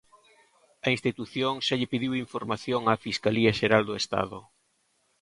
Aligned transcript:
A 0.85 0.87
institución 0.95 1.53
xa 1.65 1.75
lle 1.79 1.91
pediu 1.93 2.11
información 2.25 2.81
á 2.91 2.93
Fiscalía 3.05 3.57
xeral 3.59 3.83
do 3.89 3.95
Estado. 4.01 4.39